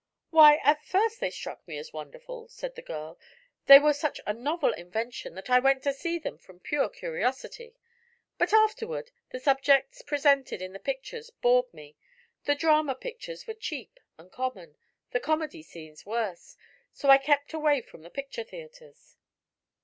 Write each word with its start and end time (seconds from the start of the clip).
"Why, 0.31 0.55
at 0.63 0.83
first 0.83 1.19
they 1.19 1.29
struck 1.29 1.67
me 1.67 1.77
as 1.77 1.93
wonderful," 1.93 2.47
said 2.47 2.73
the 2.73 2.81
girl. 2.81 3.19
"They 3.67 3.77
were 3.77 3.93
such 3.93 4.19
a 4.25 4.33
novel 4.33 4.73
invention 4.73 5.35
that 5.35 5.47
I 5.47 5.59
went 5.59 5.83
to 5.83 5.93
see 5.93 6.17
them 6.17 6.39
from 6.39 6.59
pure 6.59 6.89
curiosity. 6.89 7.75
But, 8.39 8.51
afterward, 8.51 9.11
the 9.29 9.39
subjects 9.39 10.01
presented 10.01 10.59
in 10.59 10.73
the 10.73 10.79
pictures 10.79 11.29
bored 11.29 11.71
me. 11.71 11.97
The 12.45 12.55
drama 12.55 12.95
pictures 12.95 13.45
were 13.45 13.53
cheap 13.53 13.99
and 14.17 14.31
common, 14.31 14.75
the 15.11 15.19
comedy 15.19 15.61
scenes 15.61 16.03
worse; 16.03 16.57
so 16.91 17.11
I 17.11 17.19
kept 17.19 17.53
away 17.53 17.81
from 17.83 18.01
the 18.01 18.09
picture 18.09 18.43
theatres." 18.43 19.17